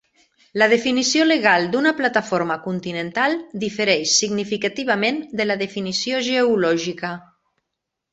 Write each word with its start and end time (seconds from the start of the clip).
La 0.59 0.67
definició 0.69 1.25
legal 1.25 1.65
d'una 1.75 1.91
plataforma 1.99 2.57
continental 2.63 3.35
difereix 3.63 4.15
significativament 4.23 5.21
de 5.43 5.47
la 5.47 5.59
definició 5.61 6.23
geològica. 6.29 7.13